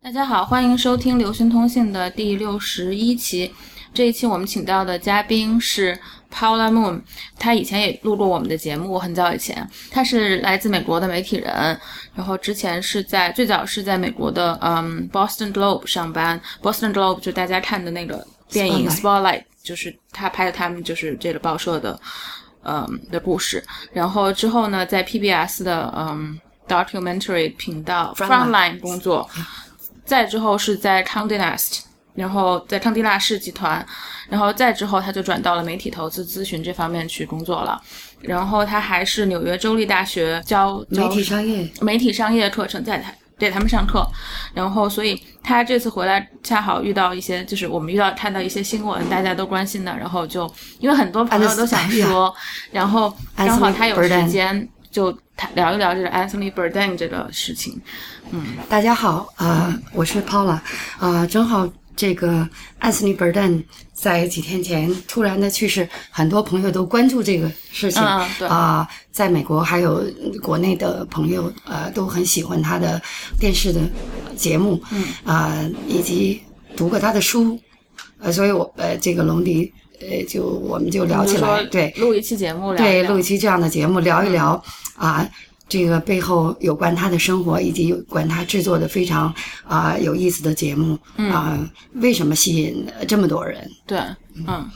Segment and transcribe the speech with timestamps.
[0.00, 3.52] 大家好，欢迎收听流讯通信的第六十一期。
[3.92, 5.98] 这一期我们请到的嘉宾是
[6.32, 7.02] Paula Moon，
[7.36, 9.68] 他以前也录过我们的节目，很早以前。
[9.90, 11.78] 他是来自美国的媒体人，
[12.14, 16.40] 然后之前是在最早是在美国的嗯 Boston Globe 上班。
[16.62, 22.00] Boston Globe 就大家看的那个电影 Spotlight，就是他拍的他们就是这个报社的
[22.62, 23.62] 嗯的故事。
[23.92, 26.38] 然后之后呢，在 PBS 的嗯
[26.68, 29.28] documentary 频道 Frontline 工作。
[30.08, 31.80] 再之后是在 Condé Nast，
[32.14, 33.86] 然后在康迪纳氏集团，
[34.30, 37.80] 然后再之后他就转到了媒体投资咨询这方面去工作了。
[38.22, 44.04] 然后他还是纽约州立大学教媒体商业媒体商业课程，在他对他们上课。
[44.54, 49.96] 然后所以他这次回来恰好遇到一些，就是我们遇到看到一些新闻，大家都关心的。
[49.96, 52.34] 然后就因为很多朋友都想说，
[52.72, 57.80] 然后刚好他有时间就谈聊一聊这个 Anthony Bourdain 这个事情。
[58.32, 60.58] 嗯，大家好，啊，我是 Paula，
[60.98, 62.44] 啊，正好这个
[62.80, 70.04] Anthony Bourdain 在几天前突然的去世，很多朋友都关注这个事情，啊，在美国还有
[70.42, 73.00] 国内的朋友，呃，都很喜欢他的
[73.38, 73.80] 电视的
[74.34, 76.42] 节目，嗯，啊，以及
[76.76, 77.56] 读过他的书，
[78.18, 84.62] 呃，所以我呃，这个龙迪，呃，就我们就聊起来，对，录一期节目，对，录一期这样的节目，聊一聊，
[84.96, 85.28] 啊。
[85.70, 89.30] 这个背后有关他的生活，以及有关他制作的非常
[89.66, 90.98] 啊有意思的节目
[91.30, 91.58] 啊，
[91.96, 93.70] 为什么吸引这么多人？
[93.86, 93.98] 对，
[94.46, 94.66] 嗯，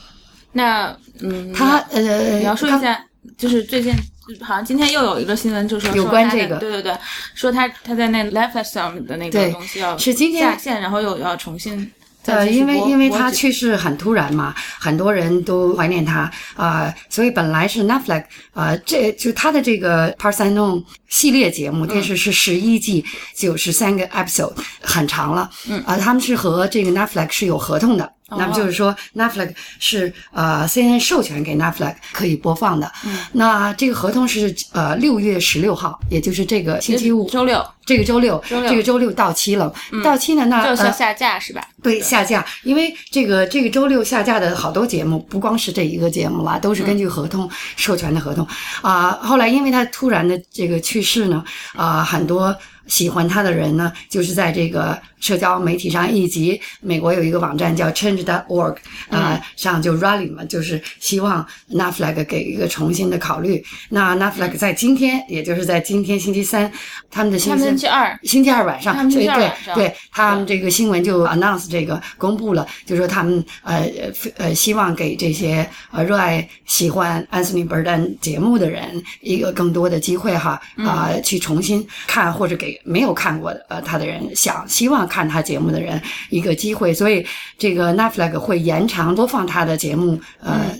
[0.51, 3.03] 那嗯，他呃，描述一下，
[3.35, 3.91] 就是最近
[4.39, 6.95] 好像今天又有一个新闻，就是有关这个，对对对，
[7.33, 11.91] 说他他在那 Netflix 上的那个东西要是今天下线，然后又要重新。
[12.25, 23.03] 呃，因为因为他去世很突然嘛，很多人都怀念他啊，所以本来是 Netflix 啊，这就他的这个 Parthenon 系列节目电视是十一季
[23.35, 28.11] 九十三个 episode，很长了，嗯啊，他们是和这个 Netflix 是有合同的。
[28.37, 32.91] 那么就是说，Netflix 是呃 CNN 授权给 Netflix 可以播放的。
[33.05, 39.73] 嗯，那这个合同是呃六月十六号，也就是这个星期五，周六，这个周六，周六这个周六到期了。
[40.03, 41.63] 到期呢，那就要下架是吧？
[41.81, 42.45] 对，下架。
[42.63, 48.47] 因为这个这个周六下架的好多节目，不光是这一个节目了，都是根据合同授权的合同
[48.81, 49.11] 啊。
[49.21, 51.43] 后来因为他突然的这个去世呢，
[51.75, 52.55] 啊，很多。
[52.87, 58.75] 喜欢他的人呢，就是在这个社交媒体上，以及美国有一个网站叫 Change.org
[59.09, 63.63] 啊，上就 rally 嘛，就是希望 Netflix 给一个重新的考虑。
[63.89, 66.69] 那 Netflix 在今天，也就是在今天星期三，
[67.09, 73.89] 他们的星期二，星期二晚上，对对对，他们这个新闻就 announce 这个公布了，就说他们呃
[74.35, 82.72] 呃希望给这些呃热爱喜欢 Anthony Bourdain 节目的人一个更多的机会哈啊，去重新看或者给。
[82.83, 87.25] 没有看过的呃，他的人想希望看他节目的人一个机会，所以
[87.57, 90.75] 这个 Netflix 会延长播放他的节目，呃，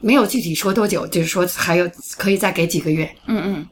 [0.00, 3.10] 没有具体说多久，就是说还有可以再给几个月。
[3.26, 3.66] 嗯嗯，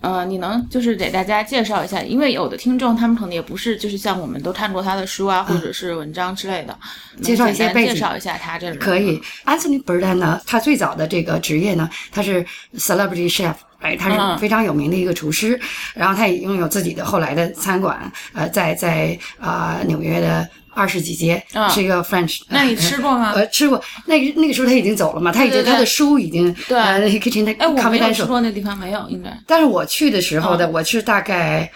[0.00, 6.78] 呃，你能就是给大家介绍一下，因为有的听众他们可能也不是就是像我们都看过他的书啊，或者是文章之类的，
[7.22, 9.20] 介绍一些背景，介绍一下他这个可以。
[9.44, 12.44] Anthony Bourdain 呢，他最早的这个职业呢，他是
[12.76, 13.54] Celebrity Chef。
[13.82, 15.58] 哎，他是非常有名的一个厨师，
[15.94, 22.40] 然后他也拥有自己的后来的餐馆，呃，在在啊纽约的二十几街，是一个 French。
[22.48, 23.32] 那你吃过吗？
[23.34, 23.82] 呃，吃过。
[24.06, 26.78] 那个那个时候他已经走了嘛，他已经他的书已经对
[27.20, 29.36] ，kitchen 哎，我没有吃过那地方没有，应该。
[29.46, 31.70] 但是我去的时候的，我是大概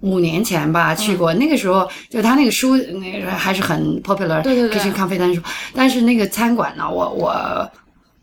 [0.00, 5.40] 五年前吧去过，那个时候就他那个书那个还是很 popular，对对对，kitchen 咖啡单书。
[5.72, 7.70] 但是那个餐馆呢，我我。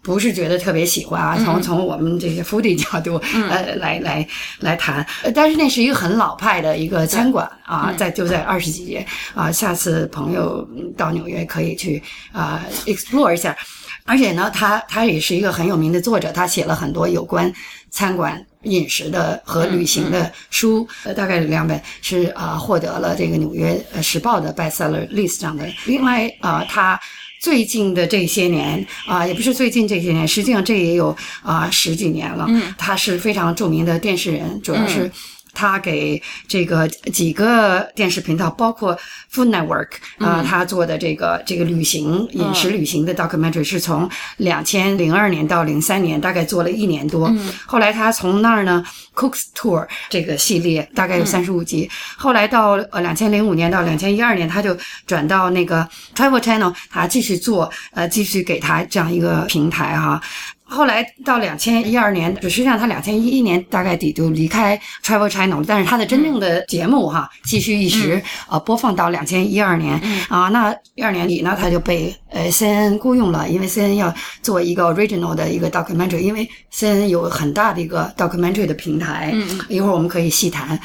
[0.05, 4.25] 不是觉得特别喜欢啊，从从我们这些 foodie 角度呃来来
[4.59, 12.01] 来谈，但是那是一个很老派的一个餐馆啊，在就在二十几街啊，下次朋友到纽约可以去
[12.31, 13.57] 啊 explore 一下，
[14.05, 17.51] 而且呢，他他也是一个很有名的作者，他写了很多有关
[17.89, 26.99] 餐馆饮食的和旅行的书，呃，大概两本是啊获得了这个纽约时报的 bestseller list 上的，另外啊他。
[27.45, 32.47] 最近的这些年啊，也不是最近这些年，实际上这也有啊十几年了。
[32.49, 35.11] 嗯，他是非常著名的电视人，主要是。
[35.55, 38.95] 他给这个几个电视频道，包括
[39.33, 39.87] Food Network
[40.19, 44.07] 啊，他做的这个这个旅行饮食旅行的 documentary 是从
[44.37, 47.33] 两千零二年到零三年，大概做了一年多。
[47.65, 48.83] 后来他从那儿呢
[49.15, 51.89] ，Cooks Tour 这个系列大概有三十五集。
[52.17, 60.21] 后来到呃两千零五年到两千一二年，他就转到那个 Travel Channel，他继续做呃继续给他这样一个平台哈。
[60.67, 69.93] 后来到两千一二年，实际上他两千一一年大概底就离开 Travel Channel，但是他的真正的节目哈继续一直呃播放到两千一二年
[70.27, 79.31] 啊，那一二年底呢他就被呃 CNN 雇佣了，因为 CNN 要做一个 original 的一个 documentary，因为 CNN 有很大的一个 documentary 的平台，
[79.69, 80.79] 一会儿我们可以细谈。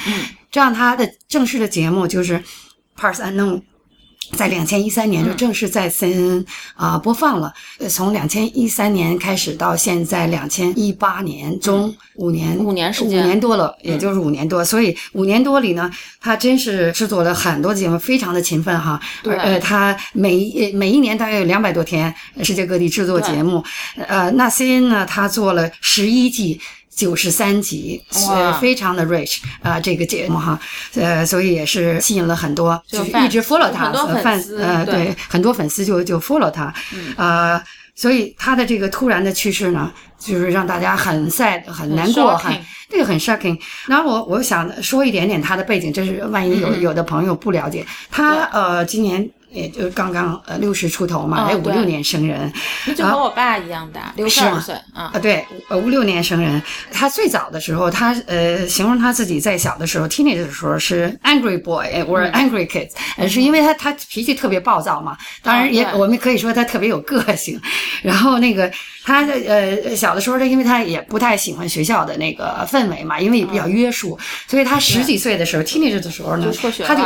[0.51, 2.43] 这样他的正式的节目就是
[2.99, 3.63] Parts Unknown。
[4.37, 7.53] 在两千一三年就正式在 CNN 啊播放了。
[7.79, 14.65] 呃，从两千一三年开始到现在两千一八年中五年五年时间五年多了，也就是五年多。
[14.65, 15.91] 所以五年多里呢，
[16.21, 19.01] 他真是制作了很多节目，非常的勤奋哈。
[19.23, 19.37] 对。
[19.37, 23.65] 呃，他每每一年大概有两百多天，世界各地制作节目。
[23.97, 26.61] 呃，那 CNN 呢，他做了十一季。
[27.01, 27.99] 九十三集，
[28.29, 30.61] 呃，非常的 rich 啊，这个节目哈，
[30.95, 33.91] 呃，所以也是吸引了很多，就一直 follow 他，
[34.23, 36.71] 粉丝，呃，对，很多粉丝就就 follow 他，
[37.17, 37.59] 呃，
[37.95, 42.55] 所以他的这个突然的去世呢，就是让大家很 sad，很难过，很
[42.91, 43.59] 这个很 shocking。
[43.87, 49.27] 然后我我想说一点点他的背景，这是万一有有的朋友不了解，他呃，今年。
[49.53, 52.53] 也就刚刚呃六十出头嘛，还五六年生人，
[52.87, 55.11] 那就和我爸一样大，六十二岁啊。
[55.13, 56.63] 啊，对，五六年生人。
[56.93, 65.17] 他最早的时候，他呃形容他自己在小的时候，teenage 的时候是 angry boy or angry kid，呃，是因为他他脾气特别暴躁嘛。
[65.43, 67.61] 当然也我们可以说他特别有个性。
[68.03, 68.71] 然后那个
[69.03, 76.47] 他呃小的时候他，因为他也不太喜欢学校的那个氛围嘛，因为也比较约束，所以他十几岁的时候，teenage 的时候呢，
[76.87, 77.03] 他就。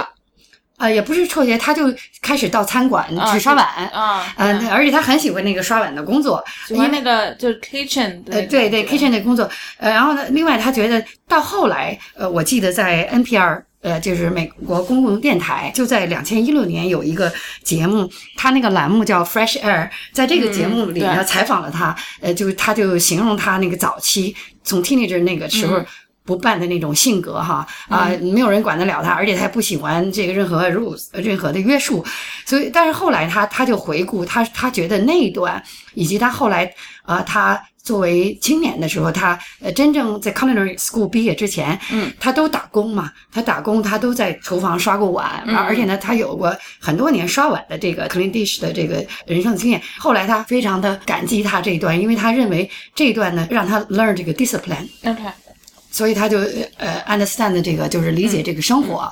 [0.76, 1.82] 啊，也不是辍学，他就
[2.20, 9.48] 开始到餐馆去刷碗啊，嗯，而且他很喜欢那个刷碗的工作，喜欢那个就是 kitchen，呃，对对，kitchen 的工作，
[9.78, 17.32] 呃，然后呢，另外他觉得到后来，呃，我记得在 NPR，呃，就是美国公共电台，就在两千一六年有一个
[17.62, 24.34] 节目，他那个栏目叫 Fresh Air，在这个节目里呢采访了他，呃，就是他就形容他那个早期
[24.64, 25.80] 从 teenager 那个时候。
[26.24, 32.04] 不办的那种性格哈啊，没有人管得了他，而且他也不喜欢这个任何 rules 任何的约束，
[32.46, 35.62] 所以但是后来他他就回顾他他觉得那一段
[35.94, 36.72] 以及他后来
[37.02, 49.78] 啊他作为青年的时候，他呃真正在 culinary school 毕业之前，嗯，他都打工嘛，他打工他都在厨房刷过碗，而且呢他有过很多年刷碗的这个 clean dish 的这个人生经验。
[49.98, 54.88] 后来他非常的感激他这一段，因为他认为这一段呢让他 learn 这个 discipline。
[55.04, 55.22] OK。
[55.94, 56.38] 所以他就
[56.76, 59.08] 呃 understand 这个就是理解这个生活，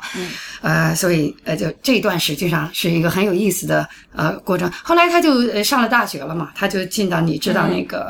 [0.62, 4.68] 呃，所以呃就这一段实际上是一个很有意思的呃过程。
[4.82, 8.00] 后来他就上了大学了嘛，他就进到你知道那个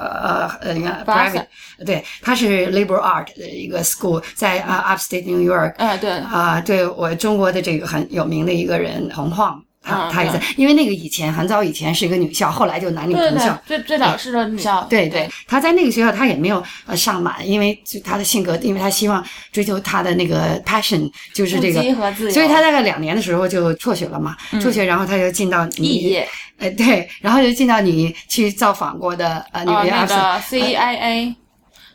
[0.62, 1.44] 呃呃 private，
[1.84, 6.10] 对，他是 liberal art 的一个 school，在啊 upstate New York，啊对。
[6.10, 9.62] 啊对我中国的这个很有名的一个人洪晃。
[9.82, 13.60] 他他也在，因为那个以前很早以前是一个女校，后来就男女同校。
[13.66, 14.86] 最最早是个女校。
[14.88, 21.82] 对对，他在那个学校他也没有呃上满，因为就他的性格，因为他希望追求他的那个 passion，就是这个，
[22.30, 26.22] 所以他大概两年的时候就辍学了嘛，辍学然后他就进到你，
[26.58, 31.34] 呃对，然后就进到你去造访过的呃那个 CIA，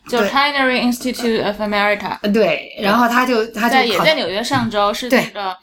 [0.10, 2.20] 就 Culinary Institute of America。
[2.34, 5.56] 对，然后他就他就也在纽约上周是那个。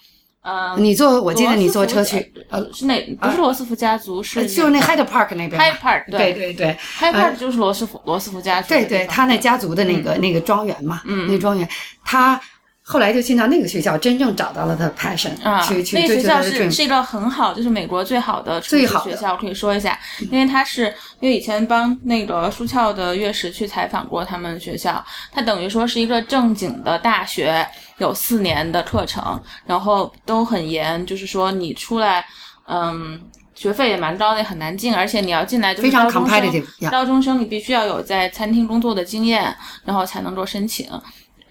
[0.44, 3.00] 呃，你坐，我记得你坐车去，呃，是那？
[3.20, 5.52] 不是罗斯福家族，是就是那 Hyde Park 那边。
[5.52, 8.68] Hyde Park，对对对，Hyde Park 就是罗斯福罗斯福家族。
[8.68, 11.68] 对对，他那家族的那个那个庄园嘛，嗯，那庄园，
[12.04, 12.40] 他。
[12.86, 15.62] 后来就进到那个学校，真正找到了他的 passion 啊。
[15.62, 19.98] 去去那个学校是是一个很好，就是美国最好的最好学校，可以说一下，
[20.30, 32.22] 因为他是因为以前帮那个舒翘的月食去采访过他们学校，他等于说是一个正经的大学，有四年的课程，然后都很严，就是说你出来，
[32.68, 33.18] 嗯，
[33.54, 40.86] 学费也蛮高的，也很难进，而且你要进来就是高中生，高中生你必须要有在餐厅工作的经验，然后才能够申请。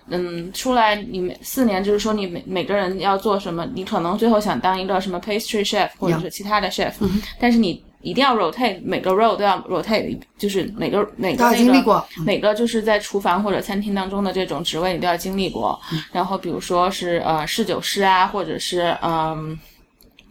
[0.10, 6.92] 嗯，出来你每四年，就是说你每每个人要做什么，你可能最后想当一个什么 pastry chef 或者是其他的 chef，
[7.40, 15.80] 但是你一定要 rotate 每个 role 都要 rotate，就是每个每个那个每个就是在厨房或者餐厅当中的这种职位你都要经历过。
[16.12, 19.58] 然后比如说是呃侍酒师啊，或者是嗯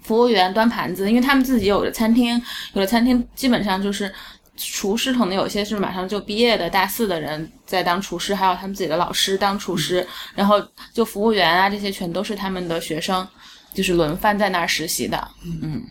[0.03, 2.41] 服务员端盘子，因为他们自己有的餐厅，
[2.75, 4.13] 有的餐厅基本上就是。
[4.57, 13.27] 厨师可能有些是马上就毕业的大四的人在当厨师，还有他们自己的老师当厨师，然后就服务员啊这些全都是他们的学生，
[13.73, 15.29] 就是轮番在那儿实习的。
[15.63, 15.83] 嗯，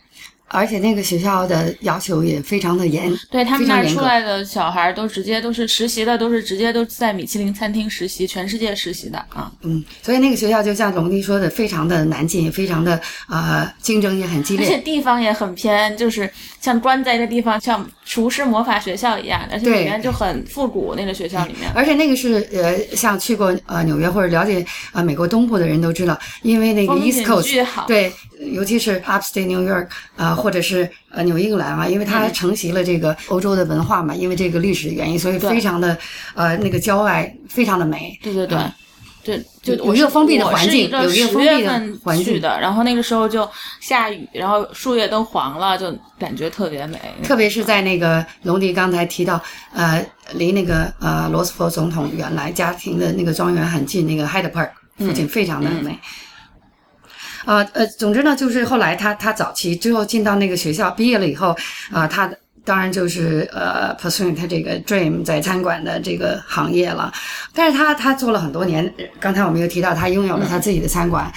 [0.51, 3.86] 而且那个学校的要求也非常的严，对他们那儿。
[3.88, 9.51] 出来的小孩儿都直接都是实习的，都是直接都在米其林餐厅实习，全世界实习的啊。
[9.63, 14.77] 嗯，所以那个学校就像龙迪说的，非常的难进，也非常的呃竞争也很激烈而且。
[14.77, 16.29] 地方也很偏，就是
[16.60, 20.96] 像关在一个地方，像厨师魔法学校一样，而且里面就很复古。
[20.96, 27.86] 那个学校里面，而且那个是呃，像去过呃纽约或者了解呃美国东部的人都知道，因为那个风 East Coast。
[27.88, 28.12] 对，
[28.51, 35.98] 尤其是 Upstate New York 啊、或者是呃纽英格兰嘛，因为它嗯承袭了这个欧洲的文化嘛，因为这个历史的原因，所以非常的
[36.36, 38.17] 呃那个郊外非常的美。
[38.24, 38.57] 对对对。
[38.57, 38.71] 嗯
[39.24, 43.48] 对，就有我是一个封闭的环境有一个封闭的环境的，然后那个时候就
[43.79, 47.00] 下雨，然后树叶都黄了，就感觉特别美。
[47.24, 49.39] 特别是在那个龙迪刚才提到，
[49.74, 55.95] 呃，离那个呃罗斯福总统原来家庭的那个庄园很近，那个 Hyde Park 附近非常的美。
[57.45, 61.55] 啊呃，总之呢，就是后来他他早期最后进到那个学校毕业了以后，
[61.91, 62.31] 啊、他
[62.63, 67.12] 当然就是呃 pursuing 他这个 dream 在餐馆的这个行业了。
[67.53, 71.31] 但是他他做了很多年，刚才我们又提到他拥有了他自己的餐馆。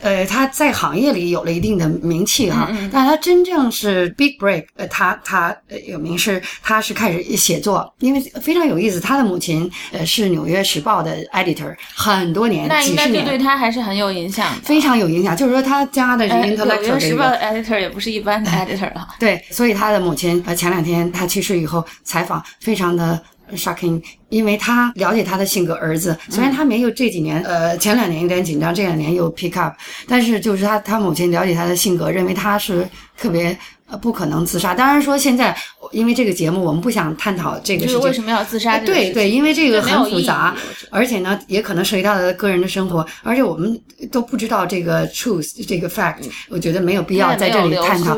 [0.00, 14.54] 呃，他在行业里有了一定的名气哈，但他真正是 big break，呃，他他呃有名是他是开始写作，因为非常有意思，他的母亲呃是《纽约时报》的 editor 很多年，那应该就对他还是很有影响。
[14.62, 15.36] 非常有影响。
[15.36, 19.08] 就是说他家的这个呃，纽约这个时报的 editor 也不是一般的 editor 了。
[19.18, 23.20] 对，所以他的母亲呃前两天他去世以后采访非常的
[23.56, 29.74] shocking，因为他了解他的性格，儿子虽然他没有这几年呃前两年有点紧张，这两年又 pick up，
[30.06, 33.56] 但是就是他他母亲了解他的性格，认为他是特别。
[33.92, 34.72] 呃，不可能自杀。
[34.72, 35.52] 当然说，现在
[35.90, 38.00] 因为这个节目，我们不想探讨这个就事情。
[38.00, 38.78] 是为什么要自杀？
[38.78, 40.54] 对对，因为这个很复杂
[40.90, 43.76] 而且呢，也可能涉及到个人的生活，而且我们
[44.12, 48.16] 都不知道这个 truth 这个 fact，我觉得没有必要在这里探讨。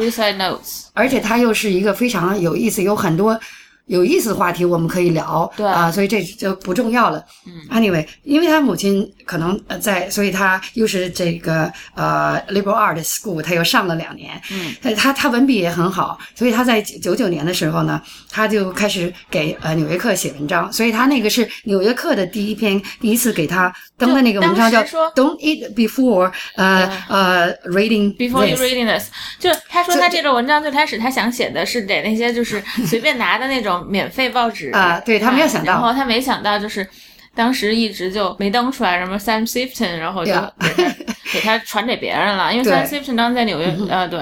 [0.93, 3.41] 而且他又是一个非常有意思，有很多
[3.87, 5.67] 有意思的话题我们可以聊，对。
[5.67, 7.25] 啊、所以这就不重要了。
[7.47, 35.73] 嗯，anyway，因为他母亲可能呃在，所以他又是这个呃 liberal art school，他又上了两年，嗯，他他文笔也很好，所以他在九九年的时候呢，他就开始给呃《纽约客》写文章，所以他那个是《纽约客》的第一篇，第一次给他登的那个文章叫 "Don't eat before 呃呃 reading Before you reading this，就是他说他这个文章最开始他想写的是给那些就是随便拿的那种免费报纸啊对他没有想到。
[35.73, 36.87] 然后他没想到就是
[37.35, 40.95] 当时一直就没登出来什么 Sam Sifton，然后就给他
[41.33, 44.21] 给他传给别人了，因为 Sam Sifton 当时在纽约，呃，对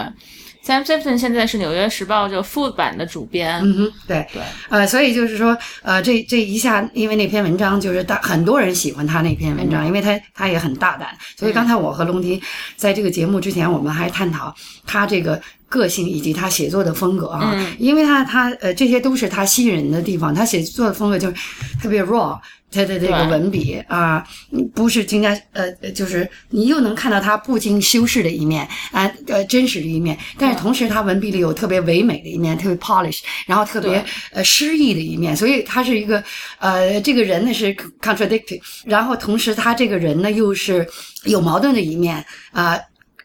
[0.64, 4.24] ，Sam Sifton 现在是《纽约时报》就 Food 版的主编，嗯哼，对。
[4.32, 12.40] 对，呃，所以就是说，呃，这这一下，因为那篇文章就是大很多人喜欢他那篇文章，因为他他也很大胆，所以刚才我和龙迪
[12.76, 14.54] 在这个节目之前，我们还探讨
[14.86, 21.34] 他这个个性以及他写作的风格啊，因为他他呃这些都是他吸引人的地方，他写作的风格就是
[21.80, 22.38] 特别 raw。
[22.72, 36.22] 他的这个文笔啊，嗯不是经加呃，呃就是你又能看到他不经修饰的一面啊，呃，真实的一面，但是同时他文笔里有特别唯美的一面，特别 polish，然后特别呃诗意的一面，所以他是一个
[36.60, 40.86] 呃，这个人呢是 contradictory，然后同时他这个人呢又是
[41.24, 42.78] 有矛盾的一面啊。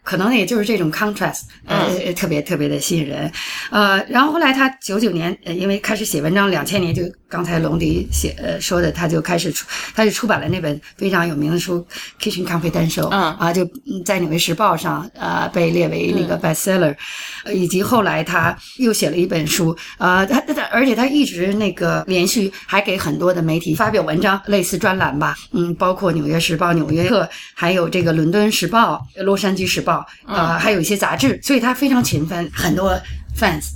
[0.05, 3.29] 可能也就是这种 contrast，呃，嗯特别特别的吸引人，
[3.71, 7.01] 呃，然后后来他九九年，呃，因为开始写文章，两千年就
[7.35, 11.85] 刚才龙迪写呃说的，他就开始出，他就出版了那本非常有名的书
[12.23, 16.95] 《Kitchen Confidential》，嗯啊，就嗯在《纽约时报》上呃被列为那个 bestseller，、
[17.43, 27.23] 呃以及后来他又写了一本书，呃，他他而且他一直那个连续还给很多的媒体发表文章，类似专栏吧，嗯，包括《纽约时报》《纽约客》，
[27.53, 29.99] 还有这个《伦敦时报》《洛杉矶时报》，
[30.33, 32.97] 呃，还有一些杂志，所以他非常勤奋，很多
[33.37, 33.73] fans。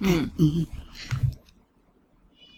[0.00, 0.66] 嗯嗯嗯。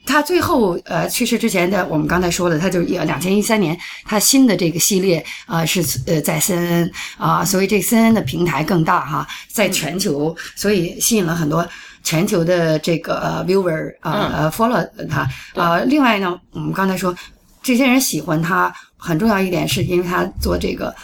[0.06, 11.66] 他最后呃去世之前的，我们刚才说了，他就两千一三年，他新的这个系列啊、呃、是呃在 CNN 啊、所以这 CNN 的平台更大哈，在全球，所以吸引了很多
[12.02, 15.26] 全球的这个、呃 viewer 啊、呃 follow 他。
[15.54, 17.14] 啊、另外呢，我们刚才说
[17.62, 20.94] 这些人喜欢他，很重要一点是因为他做这个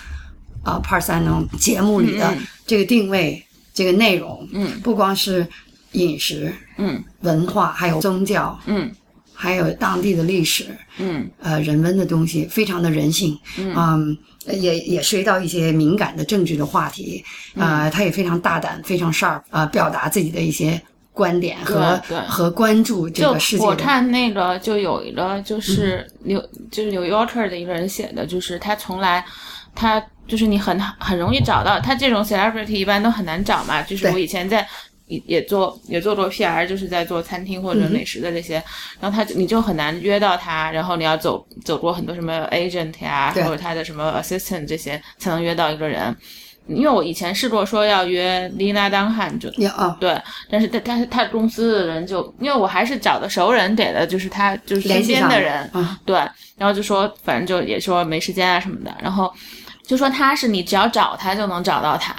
[0.62, 3.42] 啊 Part 三呢节目里的这个定位、
[3.72, 4.78] 这个内容，嗯。
[4.82, 5.46] 不光是
[5.92, 8.90] 饮食、嗯文化，还有宗教，嗯
[9.34, 10.66] 还有当地的历史，
[10.98, 14.14] 嗯呃，人文的东西，非常的人性，嗯，
[14.46, 17.24] 也也涉及到一些敏感的政治的话题，
[17.56, 20.78] 啊、他也非常大胆，非常 sharp 啊、表达自己的一些
[21.14, 23.74] 观点和和关注这个世界我。
[23.74, 26.38] 看那个就有一个就是纽、
[26.70, 29.24] 就是纽 Yorker 的一个人写的，就是他从来
[29.74, 34.68] 他就是你很很容易找到他这种 celebrity 一般都很难找嘛，就是我以前在。
[35.10, 38.62] 也也做也做过 PR，就是在做餐厅或者美食的这些，
[39.00, 46.16] 然后他你就很难约到他，然后你要走走过很多什么 agent 呀，或者他的什么 assistant 这些才能约到一个人。
[46.68, 50.16] 因为我以前试过说要约 Lina d u n h a n 就啊对，
[50.48, 55.68] 但是他他他公司的人就因为我还是找的熟人给的，就是他就是身边的人，
[56.06, 56.16] 对，
[56.56, 59.32] 然后就说反正就也说没时间啊什么的，然后
[59.84, 62.14] 就说他是你只要找他就能找到他，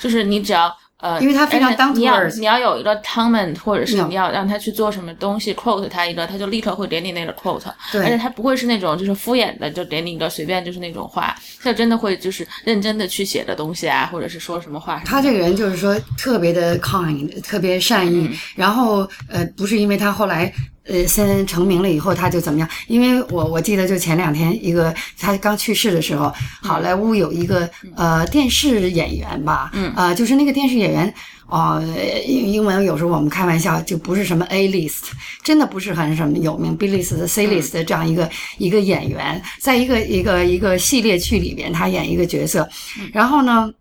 [0.00, 0.74] 就是你只要。
[1.00, 15.02] 呃，因为他非常当你要你要有一个 comment，或者是你要让他去做什么东西，quote 他一个，他就立刻会给你那个 quote，对，而且他不会是那种就是敷衍的，就给你一个随便就是那种话，他真的会就是认真的去写的东西啊，或者是说什么话。
[15.04, 20.52] 他这个人就是说特别的 kind，特别善意，然后呃，不是因为他后来。
[20.90, 22.68] 呃，先成名了以后他就怎么样？
[22.88, 31.14] 因为我我记得就前两天一个他刚去世的时候，好莱坞有一个呃电视演员吧，嗯，呃，就是那个电视演员
[31.46, 31.80] 哦，
[32.26, 35.10] 英英文有时候我们开玩笑就不是什么 A list，
[35.44, 38.28] 真的不是很什么有名 B list、C list 的这样一个
[38.58, 42.68] 一个演员，在一个一个一个系列剧里边他演一个角色，
[43.12, 43.72] 然后呢。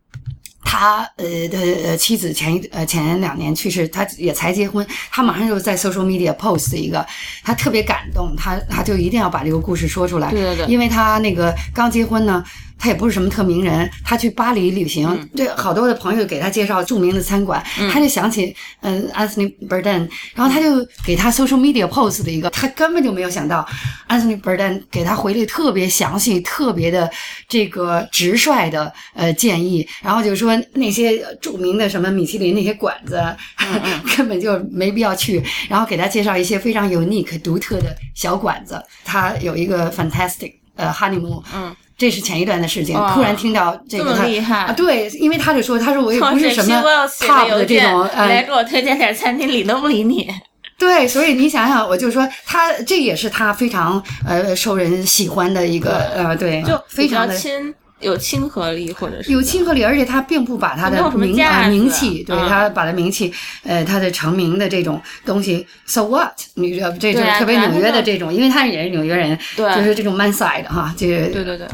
[0.72, 7.04] 他呃的妻子前一呃前两年去世，他也才结婚，他马上就在 social media post 一个，
[7.44, 12.44] 他特别感动，他他就一定要把这个故事说出来，对对对，因为他那个刚结婚呢。
[12.80, 23.68] 他也不是什么特名人，他去巴黎旅行，对好多的朋友给他介绍著名的餐馆，他就想起嗯，Anthony Bourdain，然后他就给他 social media post 的一个，他根本就没有想到
[24.08, 27.12] ，Anthony Bourdain 给他回了特别详细、特别的
[27.50, 33.22] 这个直率的呃建议，然后就说那些著名的什么米其林那些馆子
[34.16, 41.76] 根本就没必要去，然后给他介绍一些非常 unique 独特的小馆子，他有一个 fantastic 呃 honeymoon，嗯。
[42.00, 44.24] 这是前一段的事情，突然听到这个他
[44.68, 46.82] 啊，对，因为他就说，他说我也不是什么
[47.20, 50.34] top 的这种，来给我推荐点餐厅，理都不理你。
[50.78, 66.32] 对，所以你想想，我就说他这也是他非常呃受人喜欢的一个呃，对，就非常的亲，有亲和力或者是有亲和力，而且他并不把他的名啊名气，对他把他名气呃他的成名的这种东西，so what？
[66.56, 71.68] 你知道这种特别纽约的这种，因为他也是纽约人，对，就是这种 man side 哈，就对对对。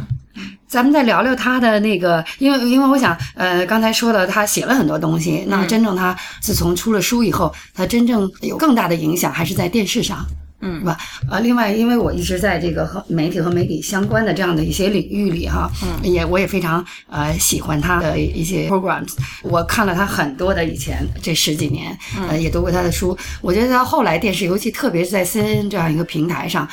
[0.67, 5.45] 咱们再聊聊他的那个，因为因为我想，呃，刚才说了，他写了很多东西。
[5.47, 10.25] 那真正他自从出了书以后，他真正有更大的影响还是在电视上，
[10.61, 10.97] 嗯，是吧？
[11.29, 19.13] 呃，另外，因为我一直在这个和媒体和媒体相关的这样的一些领域里哈，嗯，也我也非常呃喜欢他的一些 programs。
[19.43, 21.97] 我看了他很多的以前这十几年，
[22.29, 23.17] 呃，也读过他的书。
[23.41, 26.67] 我觉得他后来电视，尤其特别是在 CNN 这样一个平台上。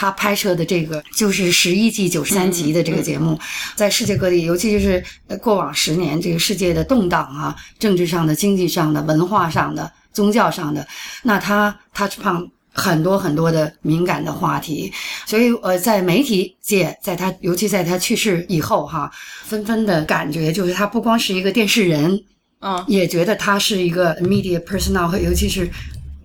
[0.00, 3.36] 他拍摄的这个就是十一季九十三集的这个节目，
[3.74, 5.02] 在世界各地，尤其就是
[5.42, 10.86] 过往十年这个世界的动荡啊，政治上的、经济上的、文化上的、宗教上的，
[11.24, 12.48] 那他 touch upon
[12.78, 14.92] 很多很多的敏感的话题，
[15.26, 19.10] 所以呃，在媒体界，在他尤其在他去世以后哈，
[19.44, 22.22] 纷纷的感觉就是他不光是一个电视人，
[22.60, 25.68] 嗯，也觉得他是一个 media personnel 和尤其是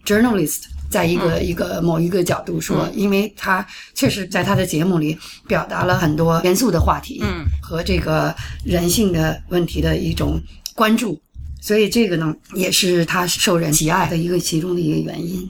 [0.06, 0.66] journalist。
[0.90, 8.32] 在一个一个某一个角度说，因为他确实在他的节目里表达了很多严肃的话题，嗯，和这个
[8.64, 10.40] 人性的问题的一种
[10.76, 11.20] 关注，
[11.60, 15.50] 所以这个呢，也是他受人喜爱的一个其中的一个原因。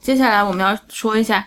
[0.00, 1.46] 接下来我们要说一下，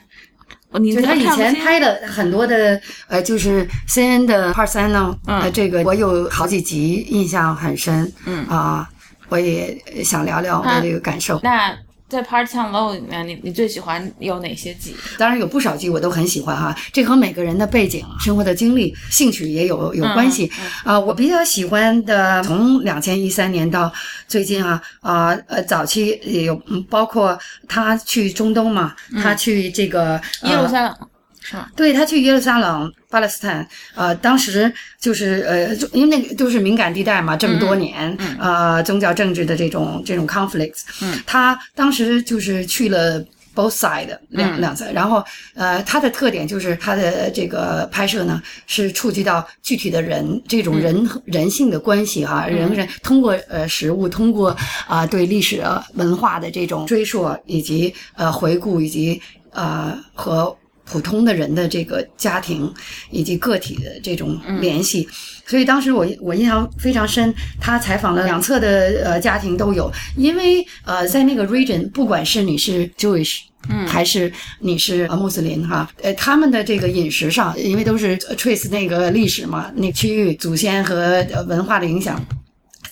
[0.73, 8.45] 你他以前拍的很多的呃，就是 C N 的 Part 三呢，呃，这个我有好几集印象很深，嗯。
[8.47, 8.89] 啊，
[9.29, 11.39] 我也想聊聊我的这个感受。
[11.41, 11.75] 那
[12.13, 14.95] 在 Part Time Low 里面，你你最喜欢有哪些季？
[15.17, 20.51] 当然有不少季我都很喜欢哈，这和每个人的背景、生活的经历、兴趣也有有关系
[20.83, 20.99] 啊。
[20.99, 23.91] 我比较喜欢的，从两千一三年到
[24.27, 26.55] 最近啊啊呃，早期也有
[26.87, 27.35] 包括
[27.67, 30.95] 他去中东嘛，他去这个耶路撒冷。
[31.43, 31.69] 是吧？
[31.75, 43.21] 对他去耶路撒冷、巴勒斯坦，呃，当时就是呃，就因为那个都是敏感地带嘛，这么多年，呃，宗教政治的这种这种 conflicts，嗯，他当时就是去了
[43.53, 54.55] both side 两两次，然后呃，他的特点就是他的这个拍摄呢是触及到具体的人这种人人性的关系哈，人和人通过呃食物，通过
[54.87, 55.61] 啊对历史
[55.95, 60.55] 文化的这种追溯以及呃回顾以及呃和。
[60.85, 62.71] 普通的人的这个家庭
[63.09, 65.07] 以及个体的这种联系，
[65.45, 67.33] 所以当时我我印象非常深。
[67.59, 82.21] 他采访了两侧的呃家庭都有，因为呃在那个 region，不管是你是 Jewish，嗯，还是你是穆斯林哈，呃他们的这个饮食上，因为都是 trace 那个历史嘛，那区域祖先和文化的影响。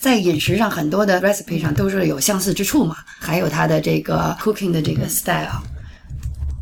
[0.00, 5.62] 在饮食上很多的 recipe 上都是有相似之处嘛，还有它的这个 cooking 的这个 style，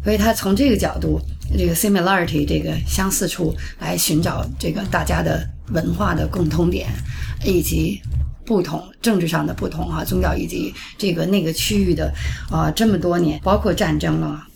[0.02, 1.20] 所以他从这个角度，
[1.56, 6.88] 这个 similarity 这个相似处来寻找这个大家的文化的共通点，
[7.44, 8.00] 以及
[8.46, 12.12] 不同政治上的不同哈，宗教以及这个那个区域的
[12.50, 14.46] 啊这么多年，包括战争啊。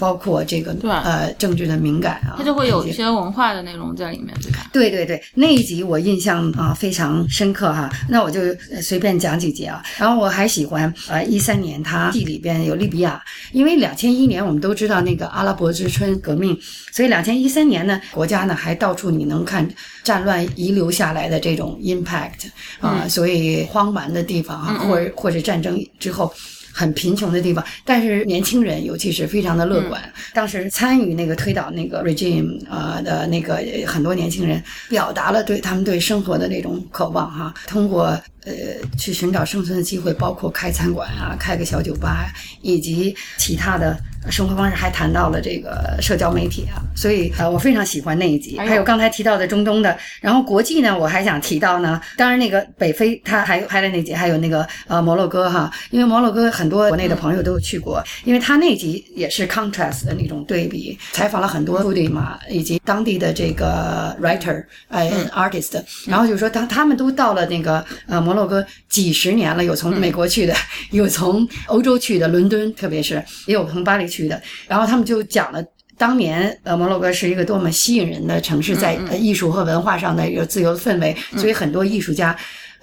[0.00, 4.70] 包括这个呃政治的敏感啊，它就会有一些些文化的内容在里面，对吧？
[4.72, 7.90] 对对对，那一集我印象啊非常深刻哈。
[8.08, 8.40] 那我就
[8.72, 9.82] 呃随便讲几集啊。
[9.98, 16.58] 然后我还喜欢呃一三年它剧里边有利比亚，因为两千一年我们都知道那个阿拉伯之春革命，
[16.90, 19.68] 所以两千一三年呢国家呢还到处你能看
[20.02, 22.48] 战乱遗留下来的这种 impact
[22.80, 26.32] 啊、所以荒蛮的地方啊，或者或者战争之后。
[26.80, 30.00] 很贫穷的地方，但是年轻人尤其是非常的乐观。
[30.32, 37.52] 当时参与那个推倒那个 regime 呃的那个呃很多年轻人，表达了对他们对生活的那种渴望哈。
[37.66, 38.52] 通过呃
[38.98, 43.98] 去寻找生存的机会，包括开餐馆啊，开个小酒吧，以及其他的
[44.30, 46.82] 生活方式，还谈到了这个社交媒体啊。
[46.94, 48.58] 所以呃，我非常喜欢那一集。
[48.58, 70.54] 还有刚才提到的中东的，然后国际呢，我还想提到呢，当然那个北非他还有拍的那集，还有那个呃摩洛哥哈，因为摩洛哥很多国内的朋友都有去过，因为他那集也是 contrast 的那种对比，采访了很多 foodie 嘛，以及当地的这个 writer 呃、artist，然后就说当他们都到了那个呃摩洛哥几十年了，有从美国去的，
[70.92, 73.14] 有从欧洲去的，伦敦特别是
[73.46, 75.60] 也有从巴黎去的，然后他们就讲了。
[75.98, 82.36] 当年，呃，摩洛哥是一个多么吸引人的城市，在呃艺术和文化上的一个自由的氛围，所以很多艺术家。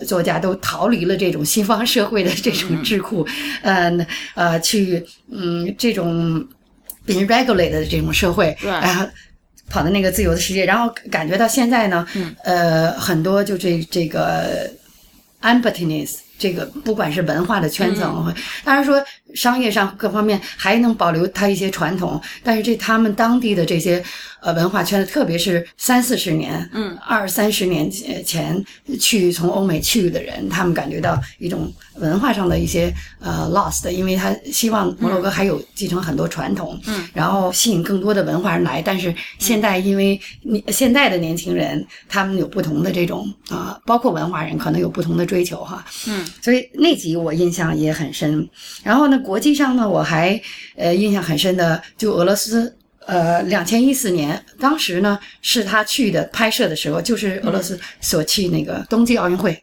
[0.05, 3.27] 作家都逃离了这种西方社会的这种桎梏，
[3.63, 6.47] 呃呃，去嗯这种
[7.07, 9.03] being regulated 的这种社会，然后
[9.71, 12.07] 跑到那个自由的世界，然后感觉到现在呢，
[12.43, 14.69] 呃，很多就这这个
[15.41, 24.03] emptiness，这个不管是文化的圈层，当然说商业上各方面还能保留它一些传统，但是这他们当地的这些
[24.41, 27.89] 呃文化圈子，特别是三四十年，嗯，二三十年
[28.23, 28.63] 前
[28.99, 48.47] 去从欧美去的人，他们感觉到一种文化上的一些呃 lost，因为他希望摩洛哥还有继承很多传统，嗯，然后吸引更多的文化人来，但是现在因为你现在的年轻人，他们有不同的这种啊、包括文化人可能有不同的追求哈，嗯，所以那集我印象也很深。
[48.83, 50.41] 然后呢，国际上呢，我还
[50.75, 52.75] 呃印象很深的，就俄罗斯。
[53.07, 59.53] 呃，两千一四年，当时呢是他去的拍摄的时候，就是俄罗斯所去那个冬季奥运会。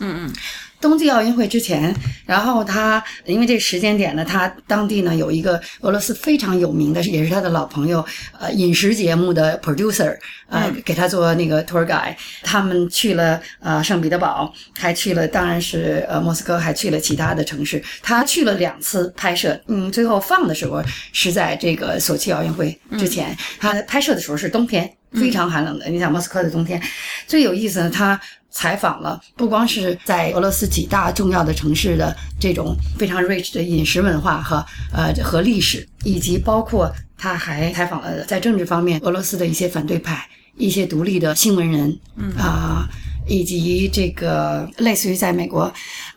[0.00, 0.32] 嗯嗯，
[0.80, 8.04] 冬季奥运会之前，然后他因为这个时间点呢，他当地呢有一个俄罗斯非常有名的，也是他的老朋友，
[8.38, 10.16] 呃，饮食节目的 producer，
[10.48, 12.14] 呃，给他做那个 tour guide。
[12.42, 17.82] 他们去了呃圣彼得堡，还去了当然是呃莫斯科，还去了其他的城市。
[18.02, 23.36] 他去了两次拍摄，嗯，最后放的时候是在这个索契奥运会之前。
[23.58, 25.88] 他拍摄的时候是冬天，非常寒冷的。
[25.88, 26.82] 你想莫斯科的冬天，
[27.26, 28.20] 最有意思呢他。
[28.50, 42.88] 采访了不光是在俄罗斯几大重要的城市的这种非常 rich 的饮食文化和呃和历史，以及包括他还采访了在政治方面俄罗斯的一些反对派、一些独立的新闻人，嗯啊、
[43.28, 45.72] 以及这个类似于在美国，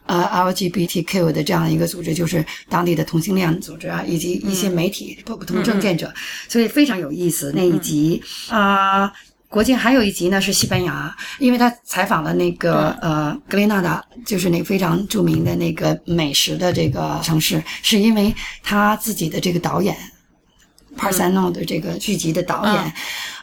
[0.05, 6.11] 呃 LGBTQ 的这样一个组织，就是当地的同性恋组织啊，以及一些媒体不不同政见者，
[6.47, 9.11] 所以非常有意思那一集啊。
[9.49, 19.93] 国庆还有一集呢是西班牙，因为他采访了那个呃格雷纳达，就是那个非常著名的那个美食的这个城市，是因为他自己的这个导演。
[20.97, 22.93] Parsano 的这个剧集的导演，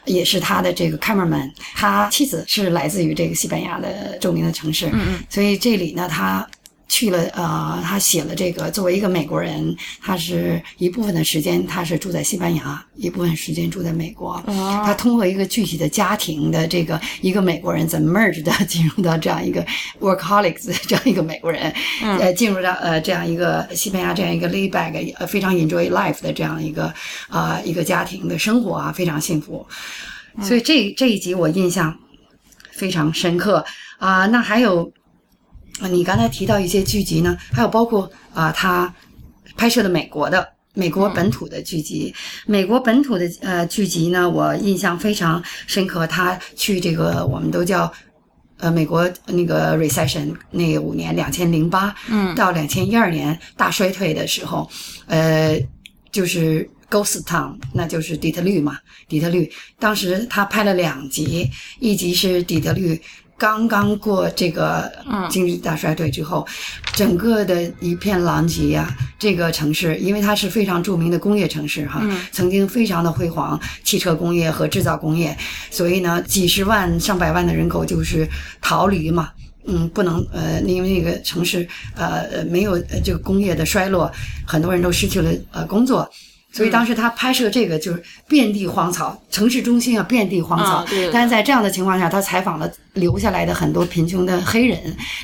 [0.05, 6.47] 也是他的这个 cameraman，他妻子是来自于这个西班牙的著名的城市，嗯嗯，所以这里呢，他
[6.89, 14.43] 去了，呃，他写了这个，作为一个美国人，他是一部分的时间他是住在西班牙，一部分时间住在美国，
[14.83, 19.63] 他通过一个具体的家庭的这个一个美国人怎么 merge 的进入到这样一个
[20.01, 21.71] workaholics 的这样一个美国人，
[22.01, 26.85] 呃，进入到呃这样一个西班牙这样一个 laid back 呃非常 enjoy life 的这样一个
[27.29, 29.63] 啊、呃一个家庭的生活啊，非常幸福，
[30.41, 31.95] 所以这这一集我印象
[32.71, 33.63] 非常深刻。
[33.99, 34.91] 啊、那还有。
[35.79, 38.93] 啊，你刚才提到一些剧集呢，还有包括啊，他
[39.55, 42.13] 拍摄的美国的美国本土的剧集，
[42.45, 46.05] 美国本土的呃剧集呢，我印象非常深刻。
[46.05, 47.91] 他去这个我们都叫
[48.57, 54.69] 呃美国那个 recession 那五年，两千零八嗯到两千一二年大衰退的时候，
[55.07, 55.59] 呃，
[56.11, 56.69] 就是。
[56.89, 59.47] Ghost Town，那就是底特律嘛，底特律。
[59.77, 61.47] 当时他拍了两集，
[61.79, 62.99] 一集是底特律
[63.39, 64.91] 刚刚过这个
[65.29, 66.45] 经济大衰退之后，
[66.93, 68.95] 整个的一片狼藉呀。
[69.17, 75.37] 这个城市，因为它是非常著名的工业城市哈，曾经非常的辉煌，汽车工业和制造工业，
[75.69, 78.25] 所以呢，几十万上百万的人口就是
[78.61, 79.31] 逃离嘛。
[79.65, 84.09] 嗯，不能呃，因为那个城市呃没有这个工业的衰落，
[84.45, 86.09] 很多人都失去了呃工作。
[86.51, 90.83] 所以当时他拍摄这个就是遍地荒草，城市中心啊遍地荒草。
[91.13, 94.77] 但是在这样的情况下，他采访了留下来的很多贫穷的黑人。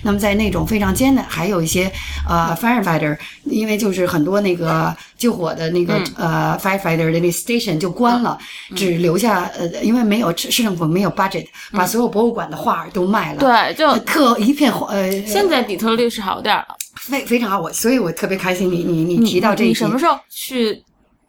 [0.04, 1.92] 那么在那种非常艰难，还有一些
[2.30, 8.38] 呃 firefighter，因为就是很多那个救火的那个呃 firefighter 的那 station 就关了，
[8.76, 13.40] 只留下呃，因为没有市政府没有 budget，把所有博物馆的画都卖了。
[13.40, 15.12] 对，就特一片呃。
[15.26, 16.66] 现在底特律是好点了，
[16.98, 18.72] 非非常好，我所以我特别开心。
[18.72, 20.84] 你你你提到这，你什么时候去？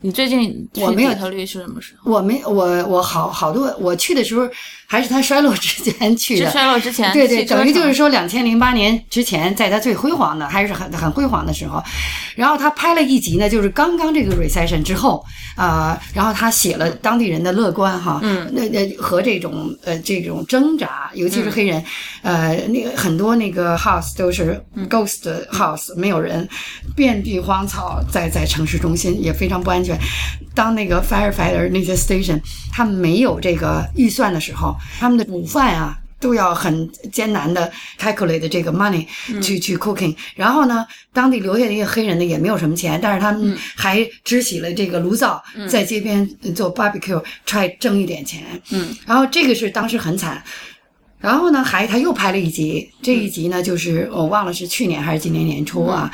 [0.06, 2.12] 你最近我没有头绿是什么时候？
[2.12, 4.48] 我没我我好好多我去的时候。
[4.88, 11.83] 还是他衰落之前去的，衰落之前，对对，等于就是说两千零八年之前，在他最辉煌的，还是很很辉煌的时候。
[12.37, 15.25] 然后他拍了一集呢，就是刚刚这个 recession 之后
[15.57, 21.83] 啊，然后他写了当地人的乐观哈，嗯，那那和这种呃这种挣扎，尤其是黑人，
[22.22, 26.49] 呃，那个很多那个 house 都是 ghost house，没有人，
[26.94, 29.99] 遍地荒草，在在城市中心也非常不安全。
[30.55, 32.40] 当那个 firefighter 那些 station
[32.72, 34.75] 他没有这个预算的时候。
[34.98, 39.06] 他们的午饭啊，都要很艰难的 calculate 这个 money
[39.42, 40.14] 去去 cooking。
[40.34, 48.44] 然后呢，当地留下的一些黑人呢，也没有什么钱，但是他们还支起了这个炉灶，在街边做 barbecue，try 挣一点钱。
[48.70, 50.42] 嗯，然后这个是当时很惨。
[51.26, 56.08] 然后呢，还他又拍了一集，这一集呢，就是我忘了是去年还是今年年初啊。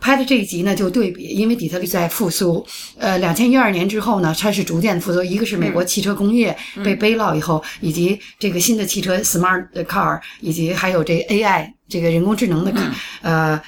[0.00, 5.22] 拍的这一集呢，就对比，因为底特律在复苏，呃，两千一二年之后呢，它是逐渐复苏。
[5.22, 12.72] 一个是美国汽车工业被背烙以后，以及这个新的汽车 smart car，以及还有这 AI 这个人工智能的
[13.20, 13.60] 呃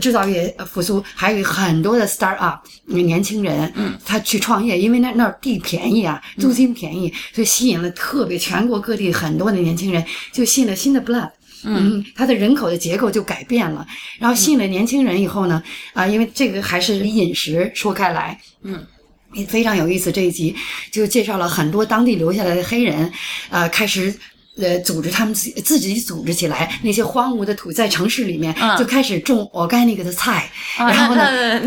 [0.00, 3.72] 制造业复苏，还有很多的 start up 年轻人，
[4.04, 11.30] 他去创业，因为那那儿地便宜啊，租金便宜，所以吸引了特别全国各地很多的年轻人，就吸引了新的 blood。
[11.64, 13.86] 嗯，它的人口的结构就改变了，
[14.18, 18.84] 然后吸引了年轻人以后呢，啊，因为这个还是饮食说开来，嗯，
[19.32, 20.10] 也非常有意思。
[20.10, 20.56] 这一集
[20.90, 23.12] 就介绍了很多当地留下来的黑人，
[23.48, 24.12] 呃，开始
[24.60, 31.60] 呃组织他们自己自己组织起来，那些荒芜的土在城市里面就开始种 organic 的菜，然后呢，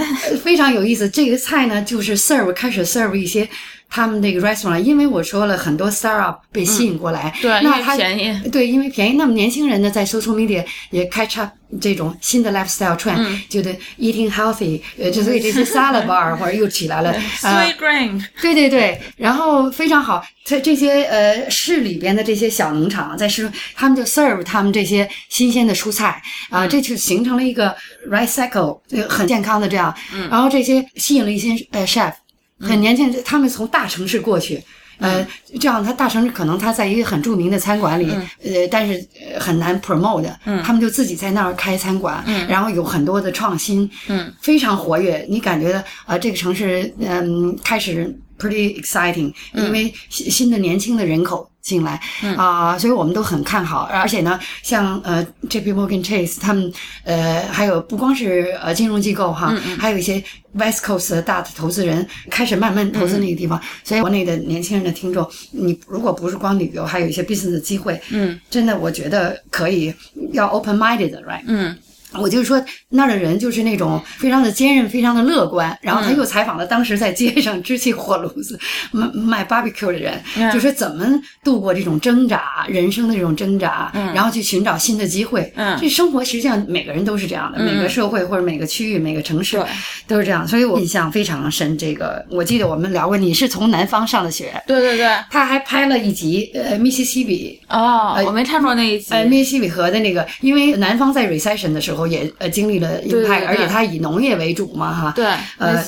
[0.43, 1.09] 非常有意思。
[1.09, 3.47] 这个菜呢，就是 serve 开始 serve 一些。
[3.89, 9.13] 他们那个 restaurant，因为我说了很多 startup 被吸引过来，对，那它便宜，对，因为便宜。
[9.13, 20.23] 那么年轻人呢，在 social media 也开创这种新的 lifestyle trend，觉得 eating healthy，呃，就所以这些 salad bar 或者又起来了，sweet grain，对对对，然后非常好。
[20.43, 27.75] 在这些呃市里边的这些小农场，在市他们就 serve 他们这些新鲜的蔬菜啊，这就形成了一个
[28.09, 29.91] right cycle，很健康的这样。
[30.29, 32.11] 然后这些吸引了一些呃 chef。
[32.59, 34.63] 很年轻，他们从大城市过去，
[34.99, 35.25] 呃，
[35.59, 38.09] 这样他大城市可能他在一个很著名的餐馆里，
[38.43, 39.05] 呃，但是
[39.39, 40.29] 很难 promote，
[40.63, 43.89] 他们就自己在那儿开餐馆，然后有很多的创新，
[44.41, 45.25] 非常活跃。
[45.29, 51.49] 你感觉啊，这个城市嗯开始 pretty exciting，因为新新的年轻的人口。
[51.65, 51.99] 进来
[52.37, 55.73] 啊，所以我们都很看好，而且呢，像呃，J.P.
[55.73, 56.71] Morgan Chase 他们，
[57.03, 69.91] 呃，还有不光是呃金融机构哈，还有一些 West Coast 的大的投资人开始慢慢投资那个地方，所以国内的年轻人的听众，你如果不是光旅游，还有一些 business 的机会，嗯，真的我觉得可以
[70.33, 71.41] 要 open minded，right？
[71.47, 71.75] 嗯。
[72.19, 75.77] 我就是说，那儿的人就是那种非常的坚韧，非常的乐观。
[75.81, 78.59] 然后他又采访了当时在街上支起火炉子
[78.91, 80.21] 卖卖 barbecue 的人，
[80.53, 81.05] 就说怎么
[81.43, 85.51] 度过这种挣扎，人生的这种挣扎，然后去寻找新的机会。
[85.79, 89.61] 这生活实际上每个人都是这样的，每个社会或者每个区域、每个城市
[90.07, 90.47] 都是这样。
[90.47, 91.77] 所以我印象非常深。
[91.77, 95.07] 这个我记得我们聊过，你是从南方上的学，对对对。
[95.29, 99.13] 他还拍了一集呃密西西比哦，我没看过那一集。
[99.13, 102.04] 呃，密西西比河的那个，因为南方在 recession 的时候。
[102.07, 105.13] 也呃经历了硬派，而且它以农业为主嘛，哈。
[105.15, 105.25] 对，
[105.57, 105.83] 呃，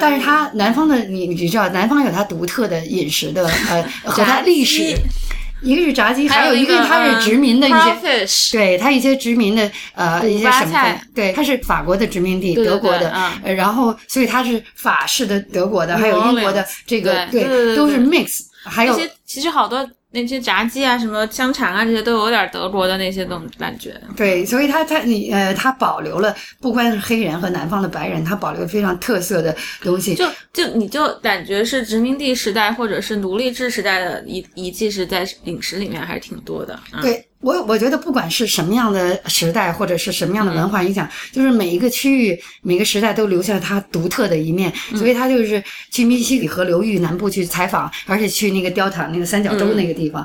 [0.00, 4.94] 但是它南方的你你知道，南方有它独特的饮食的 呃和它历史，
[5.62, 7.70] 一个是炸鸡，还有一个它是殖民的一
[8.26, 13.12] 些，对它一些殖民的呃一些省份，对，它是法国的殖民地，德国的，
[13.54, 19.88] 然后所以它是法式的德国的，还有英国的这个对，都是 mix，还有其实好多。
[20.12, 24.00] 那些炸鸡啊，什么香肠啊，这些都有点德国的那些种感觉。
[24.16, 30.14] 对，所以他他你呃，他保留了不光是黑人和南方的白人，他保留非常特色的东西。
[30.14, 36.78] 就就你就感觉是殖民地时代或者是奴隶制时代的遗遗迹是在饮食里面还是挺多的。
[37.00, 37.26] 对。
[37.42, 44.72] 我我觉得不管是什么样的时代，或者是什么样的文化影响，就是每一个区域、每个时代都留下了它独特的一面。
[44.94, 50.24] 所以他就是去密西西比河流域南部去采访，而且去那个雕塔那个三角洲那个地方，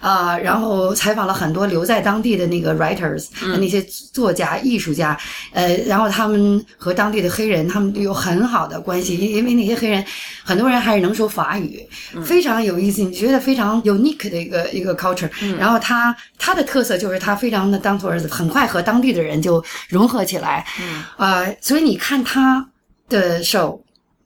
[0.00, 3.26] 啊，然后采访了很多留在当地的那个 writers，
[3.60, 3.80] 那些
[4.12, 5.16] 作家、艺术家，
[5.52, 10.04] 呃，然后他们和当地的黑人他们有很好的关系，因因为那些黑人
[10.42, 11.80] 很多人还是能说法语，
[12.24, 15.30] 非常有意思，你觉得非常 unique 的一个一个 culture。
[15.58, 20.66] 然后他他的特色就是他非常的当头儿子，很快和当地的人就融合起来。
[20.80, 22.68] 嗯，呃，所以你看他
[23.08, 23.80] 的 show，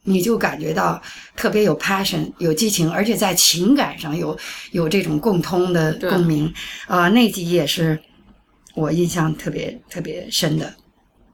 [0.05, 1.03] 你就感觉到
[1.37, 4.39] 特别有 passion，有激情，而且在情感上有
[4.71, 6.51] 有这种共通的共鸣。
[6.87, 8.01] 啊，那集也是
[8.75, 10.73] 我印象特别特别深的。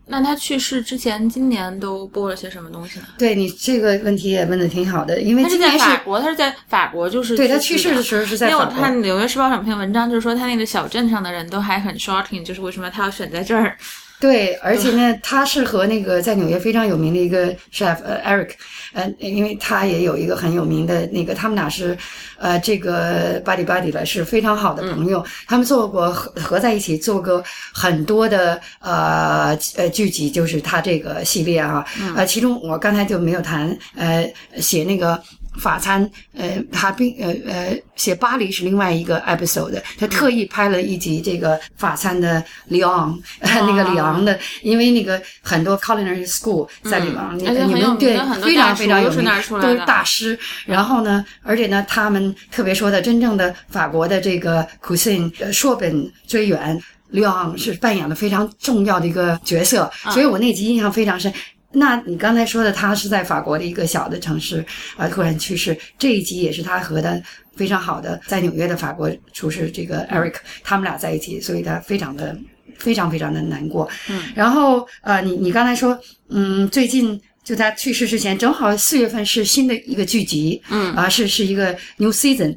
[0.09, 3.07] 那他去世之前，今年都播了些什么东西呢？
[3.19, 8.63] 对你这个问题也问的挺好的，因为今年是法国，他是在法国，就是对他去世的时候是在法国。
[8.63, 13.77] 因为我看《纽约时报》上篇文章，就是说他那个小镇上的人都还很 shocking，就是为什么他要选在这儿。
[14.19, 18.51] 对，而且呢，他是和那个在纽约非常有名的一个 chef，呃，Eric，
[18.95, 21.97] 呃，因为他也有一个很有名的那个，他们俩是，
[22.39, 25.23] 呃，这个 buddy buddy 了，是非常好的朋友。
[25.47, 31.85] 他们做过合合在一起做过很多的呃呃剧集，就是他这个系列啊，
[32.17, 35.23] 呃，其中我刚才就没有谈，呃，写那个。
[35.59, 49.25] 法餐，呃，他并呃呃写巴黎是另外一个 episode，他特意拍了一集这个法餐的里昂， 那个里昂的，因为那个很多 culinary school 在里昂，你你们对非常非常有名，
[49.61, 50.39] 都是大师。
[50.67, 56.79] 然后呢，而且呢，他们特别说的真正的法国的这个 cuisine 硕本追远，
[57.11, 61.33] 里昂是扮演了非常重要的一个角色，所以我那集印象非常深。
[61.73, 64.65] 那你刚才说的，他是在法国的一个小的城市
[64.97, 65.77] 啊，突然去世。
[65.99, 67.21] 这一集也是他和他
[67.57, 72.37] 非常好的在纽约的法国厨师这个 Eric，他们俩在一起，所以他非常的
[72.79, 73.89] 非常非常的难过。
[74.09, 75.99] 嗯，然后呃，你你刚才说，
[76.31, 82.57] 嗯，最近就在去世之前，正好四月份是新的一个剧集，嗯啊，是是一个 New Season。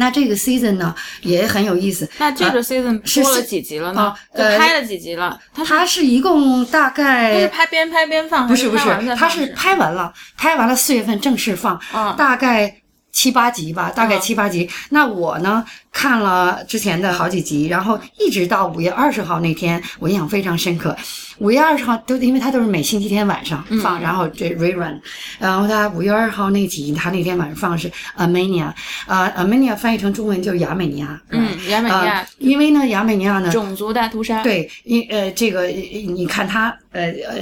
[0.00, 2.08] 那这个 season 呢也很有意思。
[2.18, 4.14] 那这个 season 播了几集了呢？
[4.32, 5.38] 呃，拍了几集了？
[5.54, 7.34] 它是一共大概。
[7.34, 11.78] 它是拍边拍边放，不是不是，它是拍完了，拍完了四月份正式放，
[12.16, 12.79] 大概。
[13.12, 14.68] 七八集吧，大概七八集。
[14.90, 20.96] 那我呢看了之前的好几集，然后一直到五月二十号那天，我印象非常深刻。
[21.38, 25.00] 五月二十号都因为它都是每星期天晚上放，然后这 rerun。
[25.38, 28.72] 然后他五月二号那集，他那天晚上放是 Armenia，
[29.06, 31.20] 啊，Armenia 翻译成中文就是亚美尼亚。
[31.30, 32.26] 嗯，亚美尼亚。
[32.38, 34.42] 因为呢，亚美尼亚呢，种族大屠杀。
[34.42, 37.36] 对，因呃，这个你看它呃呃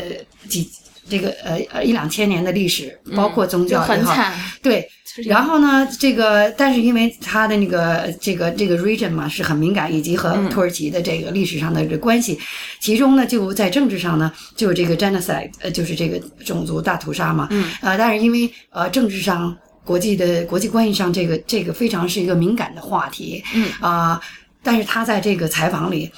[0.49, 0.71] 几
[1.09, 4.33] 这个呃呃一两千年的历史，包括宗教很惨。
[4.63, 4.89] 对。
[5.25, 12.39] 然后呢，这个但是因为它的那个这个这个 region 嘛是很敏感，以及和土耳其的这个历史上的这关系，
[12.79, 24.21] 其中呢就在政治上呢就是这个 genocide，呃就是这个种族大屠杀嘛，嗯，呃但是因为呃政治上国际的国际关系上这个这个非常是一个敏感的话题，嗯啊，
[24.63, 26.09] 但是他在这个采访里。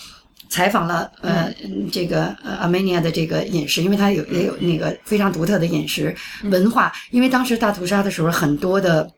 [0.51, 1.49] 采访了呃
[1.91, 6.93] 这个呃 Armenia 的这个饮食，因为它有也有那个非常独特的饮食文化。
[7.13, 9.09] 因为当时大屠杀的时候，很多的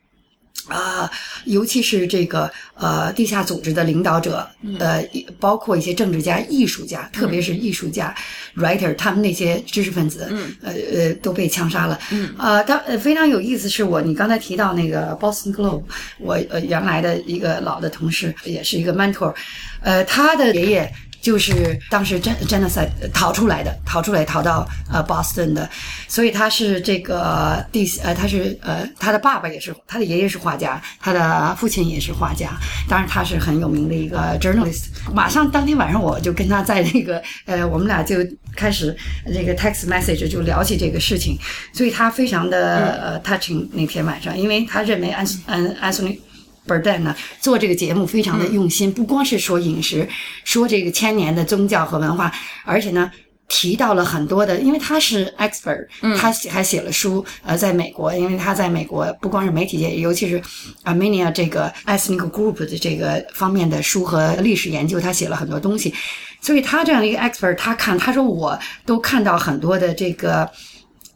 [0.69, 1.11] 啊，
[1.47, 4.47] 尤其是这个呃地下组织的领导者，
[4.79, 5.03] 呃，
[5.41, 8.15] 包括一些政治家、艺术家，特别是艺术家、
[8.57, 10.31] writer，他们那些知识分子，
[10.63, 11.99] 呃呃都被枪杀了。
[12.37, 15.83] 啊，当非常有意思是我你刚才提到那个 Boston Globe，
[16.19, 19.35] 我呃原来的一个老的同事，也是一个 mentor，
[19.81, 20.93] 呃，他的爷爷。
[21.23, 25.71] 就是当时真真的在逃出来的，逃出来逃到呃 Boston 的，
[26.09, 32.51] 所以他是这个第呃他是呃他的爸爸也是他的爷爷是画家，他的父亲也是画家，
[32.89, 34.87] 当然他是很有名的一个 journalist。
[35.15, 38.17] 马上当天晚上我就跟他在那个 呃我们俩就
[38.57, 38.95] 开始
[39.33, 41.39] 这个 text message 就聊起这个事情，
[41.73, 46.21] 所以他非常的呃 touching 那天晚上，因为他认为安安安松尼。
[46.67, 50.09] B e r d a n 呢做这个节目非常的用心，不光是说饮食，
[50.45, 52.33] 说这个千年的宗教和文化，
[52.65, 53.11] 而且呢
[53.49, 60.41] 提到了很多的，因为他是 expert，他写还写了书，呃，在美国，因为他在美国不光是媒体界，尤其是
[60.85, 65.93] Armenia 这个 ethnic group 的这个方面的书和历史研究，他写了很多东西，
[66.41, 70.51] 所以他这样的一个 expert，他看他说我都看到很多的这个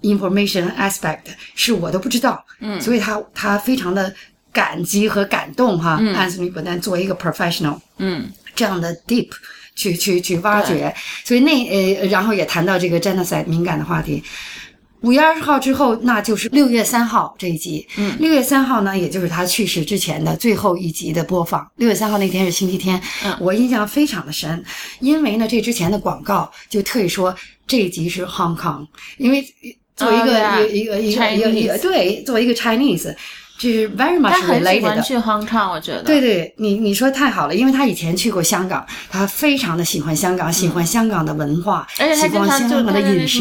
[0.02, 1.20] information aspect
[1.54, 4.12] 是我都不知道，嗯，所以他他非常的。
[4.56, 9.28] 感激和感动哈，安斯尼不但作为一个 professional，嗯，这样的 deep
[9.74, 14.22] 去去去挖掘，所以那呃，然后也谈到这个 genocide 敏感的话题。
[15.02, 17.86] 五月二十号之后，那就是六月三号这一集。
[17.98, 21.70] 嗯，六月三号呢，也就是他去世之前的最后一集的播放。
[21.76, 23.36] 六月三号那天是星期天，嗯。
[23.38, 24.64] 我印象非常的深，
[25.00, 27.32] 因为呢，这之前的广告就特意说
[27.66, 28.86] 这一集是 Hong Kong，
[29.18, 29.46] 因为
[29.94, 33.14] 作为一个、一个一个一个一个 Chinese 对，作为一个 Chinese，
[33.58, 34.88] 这是 very much 他很喜 related 的。
[34.88, 36.02] 欢去 Hong Kong，我觉得。
[36.02, 43.40] 对对，你你说太好了，因为他以前去过香港，他非常的喜欢香港，喜欢香港的文化，而且他喜欢经常就香港的饮食。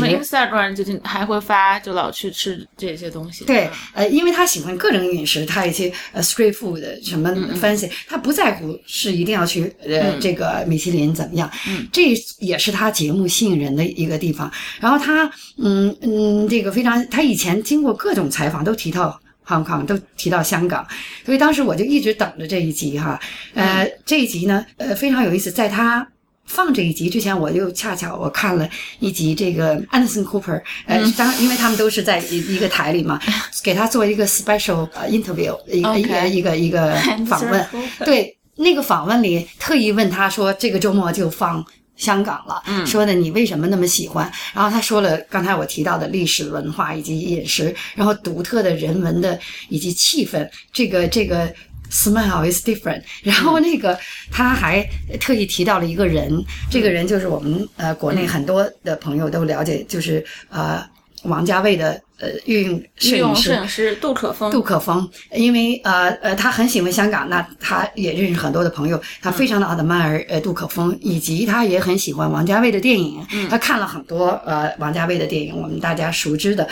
[1.03, 3.45] 还会发，就老去吃这些东西。
[3.45, 14.51] 对，呃，因为他喜欢各种饮食，他一些呃 street food 什么嗯 fancy，、他不在乎是一定要去呃、这个米其林怎么样，嗯这也是他节目吸引人的一个地方。
[14.79, 19.19] 然后他嗯嗯，这个非常，他以前经过各种采访都提到。
[19.47, 20.85] Hong Kong 都提到香港，
[21.25, 23.19] 所以当时我就一直等着这一集哈。
[23.53, 26.07] 呃，嗯这一集呢，呃，非常有意思，在他。
[26.47, 28.69] 放这一集之前，我又恰巧我看了
[28.99, 33.19] 一集这个 Anderson Cooper，呃，嗯当然因为他们都是在一一个台里嘛，
[33.63, 37.65] 给他做一个 special 呃 interview，一个一个一个一个访问。
[38.05, 41.65] 对，那个访问里特意问他说，这个周末就放。
[41.95, 44.31] 香港了，嗯说的你为什么那么喜欢？
[44.53, 49.39] 然后他说了刚才我提到的历史文化以及饮食，然后独特的人文的
[49.69, 51.47] 以及气氛，这个这个
[51.89, 53.01] smile is different。
[53.23, 53.97] 然后那个
[54.31, 54.85] 他还
[55.19, 60.83] 特意提到了一个人，这个人就是我们呃国内很多的朋友都了解，就是呃
[61.25, 64.51] 王家卫的呃御用摄影师摄影师杜可风。
[64.51, 76.67] 杜可风，因为呃呃，他很喜欢香港，那他也认识很多的朋友，他非常的 admire 呃杜可风，以及他也很喜欢王家卫的电影，他看了很多呃王家卫的电影，我们大家熟知的，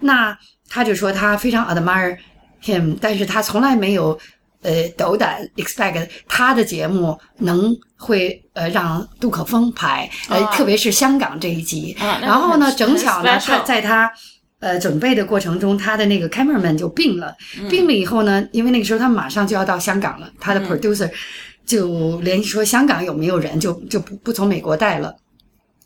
[0.00, 0.36] 那
[0.68, 2.16] 他就说他非常 admire
[2.62, 4.18] him，但是他从来没有。
[4.62, 11.96] 呃，斗胆 expect 他的节目能会呃让杜可风拍，呃，哦特别是香港这一集。
[12.00, 14.10] 啊然后呢，正巧呢，他在他
[14.60, 17.34] 呃准备的过程中，他的那个 cameraman 就病了。
[17.68, 21.10] 病了以后呢，因为那个时候他马上就要到香港了，他的 producer
[21.66, 25.14] 就联系说香港有没有人，就就不不从美国带了。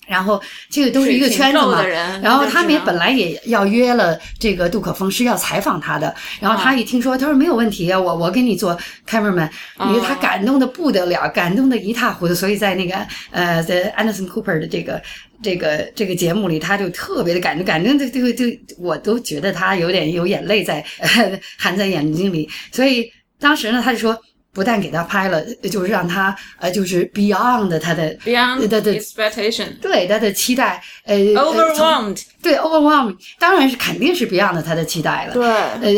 [0.07, 0.40] 然后
[0.70, 1.84] 这个都是一个圈子嘛
[2.22, 8.78] 然后他们也本来也要约了这个杜可风是要采访他的，然后他一听说，他说没有问题啊，我我给你做
[9.09, 9.50] cameraman，
[9.80, 12.94] 因为他哦感动的不得了，感动的一塌糊涂，所以在那个
[13.30, 15.02] 呃在 Anderson Cooper 的这个
[15.42, 18.44] 这个这个节目里，他就特别的感动，感动的这个就
[18.78, 24.16] 我都觉得他有点有眼泪在、呃、含在眼睛里，所以当时呢，他就说。
[24.57, 29.78] 不但给他拍了，就是让他呃，就是 beyond 他的 Beyond 对对 expectation。
[29.82, 32.22] 对他的期待，呃 Overwhelmed。
[32.42, 35.34] 对 overwhelmed，当然是肯定是 beyond 他的期待了。
[35.34, 35.46] 对。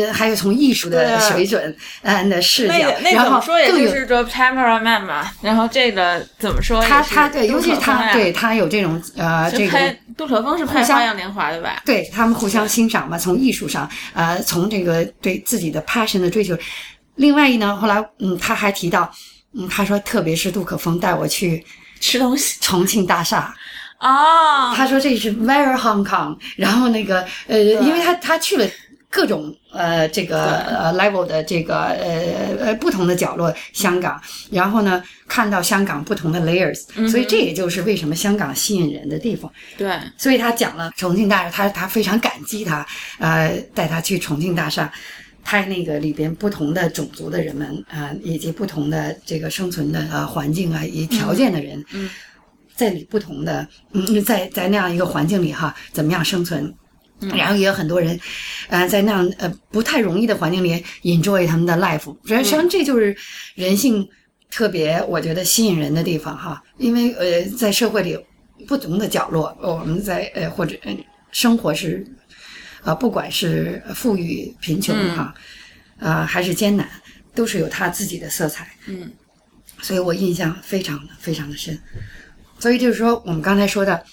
[0.03, 2.73] 呃，还有从艺术的水准，呃的视角
[3.13, 5.31] 然后说，就是说 cameraman 嘛。
[5.41, 6.81] 然后这个怎么说？
[6.81, 9.79] 他他对，尤其是他对他有这种呃这个。
[10.17, 11.81] 杜可风是拍《花样年华》的吧？
[11.85, 16.57] 对他们互相欣赏嘛，从艺术上，呃，从这个对自己的 passion 的追求。
[17.19, 19.11] 另外一呢，后来嗯，他还提到，
[19.53, 21.63] 嗯，他说特别是杜可风带我去
[21.99, 22.57] 吃东西。
[22.61, 23.53] 重庆大厦，
[23.99, 28.65] 哦，他说这是 very Hong Kong，然后那个呃，因为他他去了
[29.09, 39.51] 各种呃这个呃 level 的这个呃呃不同的角落香港，然后呢看到香港不同的 layers，、所以这也就是为什么香港吸引人的地方。
[39.77, 42.85] 对，所以他讲了重庆大厦，他他非常感激他，
[43.17, 44.89] 呃，带他去重庆大厦。
[45.49, 52.07] 拍那个里边不同的种族的人们啊、呃，以及不同的这个生存的呃环境啊，以及条件的人，嗯，
[52.75, 56.71] 在里不同的嗯，在在那样一个环境里哈，怎么样生存？
[57.21, 58.19] 嗯然后也有很多人，
[58.67, 62.15] 呃，在那样呃不太容易的环境里 enjoy 他们的 life。
[62.27, 63.17] 实际上这就是
[63.55, 64.07] 人性
[64.51, 68.15] 特别我觉得吸引人的地方哈，因为呃在社会里
[68.67, 70.95] 不同的角落，我们在呃或者呃
[71.31, 72.05] 生活是。
[72.83, 75.33] 啊，不管是富裕贫穷哈，
[75.99, 76.89] 啊、还是艰难，
[77.35, 78.69] 都是有他自己的色彩。
[78.87, 79.11] 嗯，
[79.81, 81.77] 所以我印象非常的非常的深。
[82.57, 84.03] 所以就是说，我们刚才说的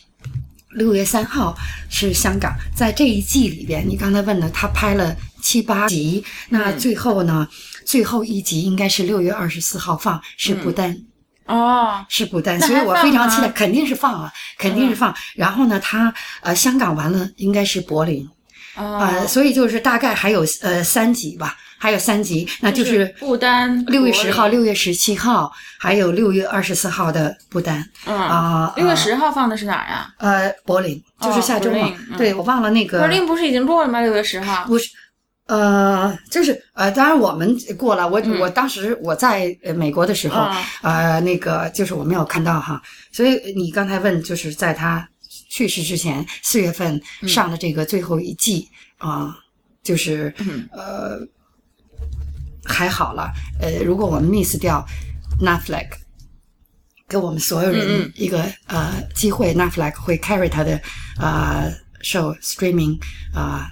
[0.70, 1.56] 六月三号
[1.90, 7.48] 是香港在这一季里边，你刚才问的，他拍了七八集，那最后呢，
[7.84, 10.96] 最后一集应该是六月二十四号放，是不丹。
[11.46, 15.14] 哦，是不丹，所以我非常期待，肯定是放啊，肯定是放。
[15.36, 18.28] 然后呢，他呃，香港完了应该是柏林，
[18.76, 28.72] 哦，呃，所以就是大概还有呃三集吧，还有三集，那就是不丹六月十号、六月十七号，还有六月二十四号的不丹嗯啊。
[28.76, 30.08] 六月啊十号放的是哪儿呀？
[30.18, 34.00] 呃，柏林就是下周嘛对，我忘了那个柏林不是已经过了吗？
[34.00, 34.64] 六月十号。
[34.66, 34.88] 不是。
[35.48, 45.08] 呃，就是呃，当然我们过了，我、嗯我当时我在呃美国的时候，嗯呃，那个就是我没有看到哈，所以你刚才问就是在他
[45.56, 49.34] 去世之前四月份上的这个最后一季啊、
[49.82, 50.34] 就是
[50.70, 51.18] 呃
[52.62, 53.32] 还好了。
[53.58, 54.86] 呃，如果我们 miss 掉
[55.40, 55.92] Netflix，
[57.08, 60.78] 给我们所有人一个呃机会，Netflix 会 carry 他的
[61.18, 63.00] 呃 show streaming
[63.32, 63.70] 啊、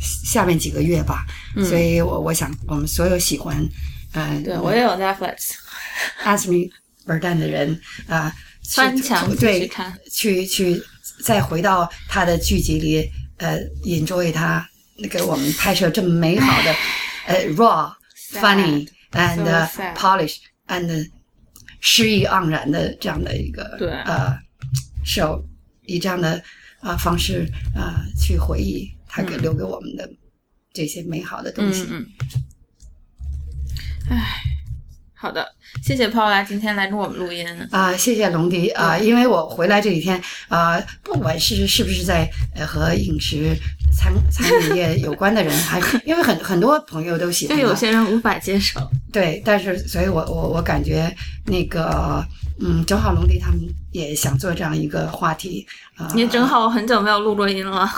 [0.00, 1.26] 下面几个月吧。
[1.68, 3.68] 所以我我想我们所有喜欢
[4.12, 6.70] 呃对我也有 Netflix，Anthony
[7.04, 8.32] Bourdain 的人啊，
[8.68, 9.98] 翻墙对看。
[10.12, 10.80] 去去
[11.24, 14.68] 再回到他的剧集里，呃，enjoy 他
[15.10, 16.74] 给我们拍摄这么美好的
[17.26, 17.92] 呃 raw
[18.34, 21.10] funny and uh, polish and
[21.80, 23.64] 诗意盎然的这样的一个
[24.04, 24.38] 呃
[25.04, 25.42] show，
[25.86, 26.34] 以这样的
[26.80, 30.08] 啊、呃方式啊、呃去回忆他给、留给我们的
[30.72, 31.86] 这些美好的东西。
[31.88, 32.06] 嗯嗯。
[34.10, 34.42] 唉，
[35.14, 35.46] 好的，
[35.82, 37.46] 谢谢 Paula 今天来跟我们录音。
[37.70, 43.56] 啊、谢谢龙迪啊、因为我回来这几天啊、不管是是不是在呃和饮食
[43.96, 48.80] 餐餐饮业有关的人，还因为很很多朋友都喜欢嘛就有些人无法接受，
[49.12, 51.14] 对，但是所以我我我感觉
[51.46, 52.24] 那个
[52.60, 53.60] 嗯，正好龙迪他们
[53.92, 55.66] 也想做这样一个话题
[55.96, 57.90] 啊，你正好我很久没有录过音了。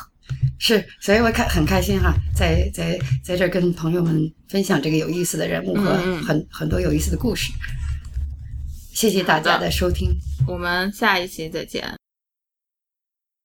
[0.58, 7.52] 是，所以我开很开心哈，在在在这儿跟朋友们分享这个有意思的人物和很很多有意思的故事。
[8.92, 10.10] 谢谢大家的收听。
[10.46, 12.01] 我们下一期再见。